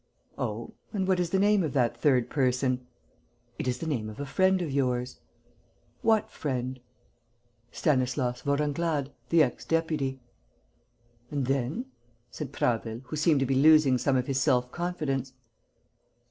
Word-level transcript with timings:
"Oh? 0.35 0.73
And 0.93 1.07
what 1.07 1.19
is 1.19 1.29
the 1.29 1.37
name 1.37 1.61
of 1.61 1.73
that 1.73 1.95
third 1.95 2.27
person?" 2.31 2.87
"It 3.59 3.67
is 3.67 3.77
the 3.77 3.85
name 3.85 4.09
of 4.09 4.19
a 4.19 4.25
friend 4.25 4.59
of 4.59 4.71
yours." 4.71 5.19
"What 6.01 6.31
friend?" 6.31 6.79
"Stanislas 7.71 8.41
Vorenglade, 8.41 9.11
the 9.29 9.43
ex 9.43 9.63
deputy." 9.63 10.19
"And 11.29 11.45
then?" 11.45 11.85
said 12.31 12.51
Prasville, 12.51 13.01
who 13.05 13.15
seemed 13.15 13.41
to 13.41 13.45
be 13.45 13.53
losing 13.53 13.99
some 13.99 14.15
of 14.17 14.25
his 14.25 14.39
self 14.41 14.71
confidence. 14.71 15.33